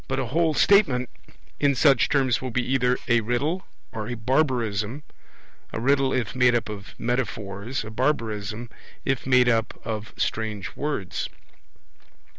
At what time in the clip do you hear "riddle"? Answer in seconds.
3.21-3.67, 5.79-6.11